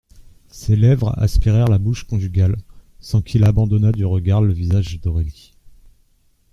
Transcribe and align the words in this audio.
Ses 0.47 0.75
lèvres 0.75 1.13
aspirèrent 1.19 1.67
la 1.67 1.77
bouche 1.77 2.05
conjugale, 2.07 2.55
sans 3.01 3.21
qu'il 3.21 3.43
abandonnât 3.43 3.91
du 3.91 4.03
regard 4.03 4.41
le 4.41 4.51
visage 4.51 4.99
d'Aurélie. 4.99 5.53